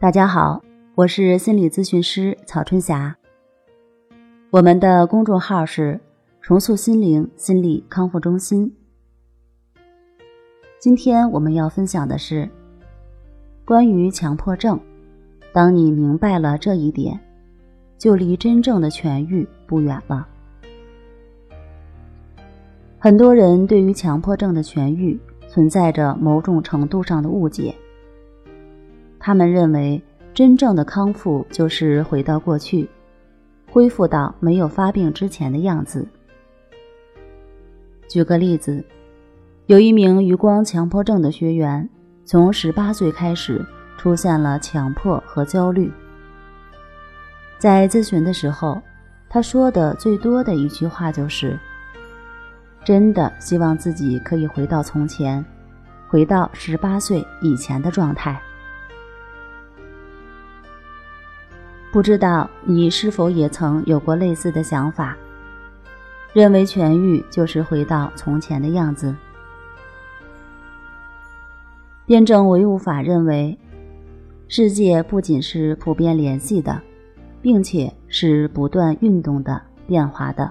[0.00, 0.62] 大家好，
[0.94, 3.14] 我是心理咨询师曹春霞。
[4.48, 6.00] 我们的公众号是
[6.40, 8.74] “重塑心灵心理康复中心”。
[10.80, 12.48] 今天我们要分享的是
[13.66, 14.80] 关于强迫症。
[15.52, 17.20] 当你明白了这一点，
[17.98, 20.26] 就离真正的痊愈不远了。
[22.98, 27.74] 很多人对于强迫症的痊愈存在着某种程度上的误解。
[29.20, 30.02] 他们认为，
[30.32, 32.88] 真正的康复就是回到过去，
[33.70, 36.08] 恢复到没有发病之前的样子。
[38.08, 38.82] 举个例子，
[39.66, 41.88] 有一名余光强迫症的学员，
[42.24, 43.64] 从十八岁开始
[43.98, 45.92] 出现了强迫和焦虑。
[47.58, 48.80] 在咨询的时候，
[49.28, 51.56] 他说的最多的一句话就是
[52.82, 55.44] ：“真的希望自己可以回到从前，
[56.08, 58.40] 回到十八岁以前的状态。”
[61.92, 65.16] 不知道你是否也曾有过类似的想法，
[66.32, 69.12] 认为痊愈就是回到从前的样子？
[72.06, 73.58] 辩证唯物法认为，
[74.46, 76.80] 世界不仅是普遍联系的，
[77.42, 80.48] 并且是不断运动的、变化的。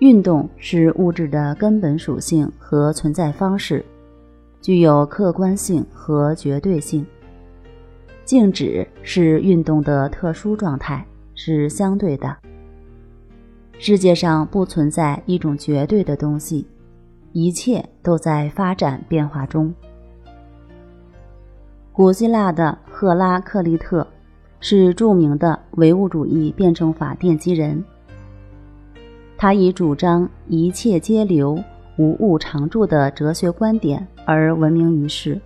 [0.00, 3.84] 运动是物质的根本属性和存在方式，
[4.60, 7.06] 具有客观性和绝对性。
[8.28, 11.02] 静止是运动的特殊状态，
[11.34, 12.36] 是相对的。
[13.78, 16.66] 世界上不存在一种绝对的东西，
[17.32, 19.72] 一切都在发展变化中。
[21.90, 24.06] 古希腊的赫拉克利特
[24.60, 27.82] 是著名的唯物主义辩证法奠基人，
[29.38, 31.58] 他以主张一切皆流、
[31.96, 35.40] 无物常驻的哲学观点而闻名于世。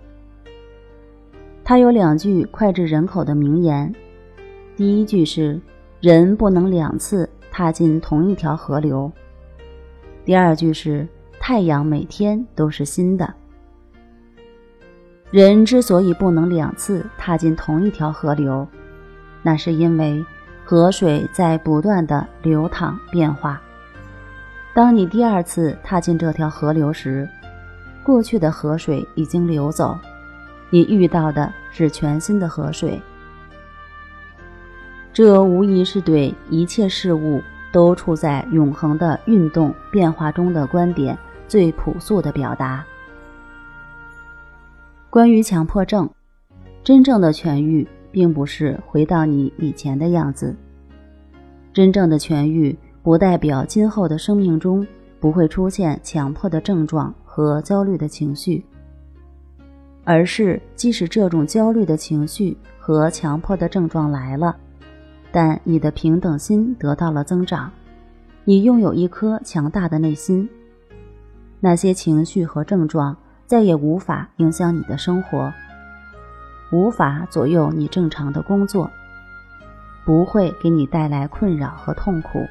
[1.65, 3.93] 他有两句脍炙人口的名言，
[4.75, 5.59] 第一句是
[6.01, 9.09] “人不能两次踏进同一条河流”，
[10.25, 11.07] 第二句是
[11.39, 13.33] “太阳每天都是新的”。
[15.31, 18.67] 人之所以不能两次踏进同一条河流，
[19.41, 20.23] 那是因为
[20.65, 23.61] 河水在不断的流淌变化。
[24.73, 27.27] 当你第二次踏进这条河流时，
[28.03, 29.97] 过去的河水已经流走。
[30.73, 32.99] 你遇到的是全新的河水，
[35.13, 37.39] 这无疑是对一切事物
[37.71, 41.15] 都处在永恒的运动变化中的观点
[41.47, 42.83] 最朴素的表达。
[45.11, 46.09] 关于强迫症，
[46.83, 50.55] 真正的痊愈并不是回到你以前的样子。
[51.71, 54.87] 真正的痊愈不代表今后的生命中
[55.19, 58.65] 不会出现强迫的症状和焦虑的情绪。
[60.05, 64.55] 而是，即使这种焦虑的情绪和强迫的症状来了，
[65.31, 67.71] 但你的平等心得到了增长，
[68.43, 70.49] 你拥有一颗强大的内心，
[71.61, 73.15] 那些情绪和症状
[73.47, 75.53] 再也无法影响你的生活，
[76.73, 78.91] 无法左右你正常的工作，
[80.05, 82.45] 不会给你带来困扰和痛苦。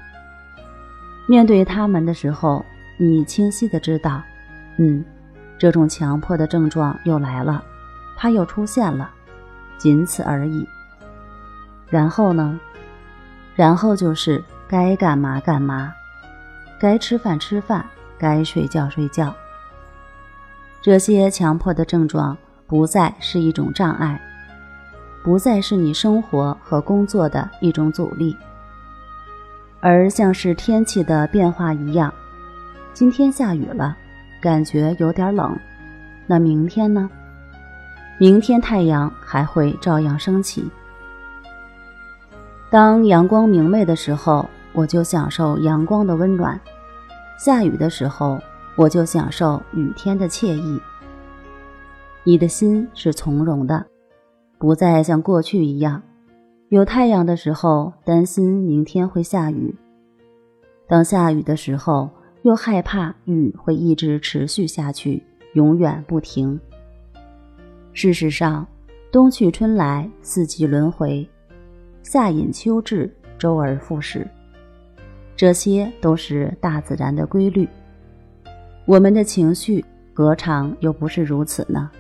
[1.29, 2.65] 面对他们的时候，
[2.97, 4.23] 你清晰的知道，
[4.79, 5.05] 嗯。
[5.63, 7.63] 这种强迫的症状又来了，
[8.17, 9.09] 它又出现了，
[9.79, 10.69] 仅此而已。
[11.89, 12.59] 然后呢？
[13.55, 15.95] 然后就是该干嘛干嘛，
[16.81, 17.87] 该吃饭吃饭，
[18.19, 19.33] 该睡觉睡觉。
[20.81, 22.37] 这些强迫的症状
[22.67, 24.21] 不再是一种障碍，
[25.23, 28.37] 不再是你生活和工作的一种阻力，
[29.79, 32.13] 而像是天气的变化一样，
[32.93, 33.97] 今天下雨了。
[34.43, 35.57] 感觉有点冷，
[36.27, 37.09] 那明天呢？
[38.19, 40.69] 明天太阳还会照样升起。
[42.69, 46.59] 当阳光明媚的时候，我就享受阳光的温暖；
[47.39, 48.37] 下雨的时候，
[48.75, 50.81] 我就享受雨天的惬意。
[52.25, 53.87] 你的心是从容的，
[54.59, 56.03] 不再像过去一样，
[56.69, 59.73] 有太阳的时候担心明天会下雨，
[60.89, 62.11] 当下雨的时候。
[62.43, 65.23] 又害怕雨会一直持续下去，
[65.55, 66.59] 永远不停。
[67.93, 68.67] 事实上，
[69.13, 71.29] 冬去春来，四季轮回，
[72.03, 74.27] 夏隐秋至，周而复始，
[75.37, 77.69] 这些都是大自然的规律。
[78.87, 81.91] 我们的情绪何尝又不是如此呢？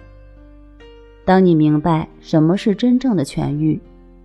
[1.25, 3.81] 当你明白什么是真正的痊愈，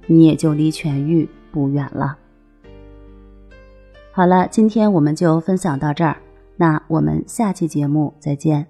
[0.08, 2.18] 你也就离痊愈不远了。
[4.18, 6.18] 好了，今天我们就分享到这儿，
[6.56, 8.66] 那我们下期节目再见。